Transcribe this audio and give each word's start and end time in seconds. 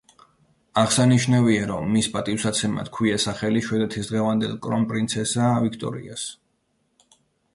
აღსანიშნავია, 0.83 1.65
რომ 1.71 1.91
მის 1.95 2.07
პატივსაცემად 2.13 2.89
ჰქვია 2.91 3.19
სახელი 3.25 3.63
შვედეთის 3.67 4.09
დღევანდელ 4.13 4.57
კრონპრინცესა 4.63 5.51
ვიქტორიას. 5.67 6.27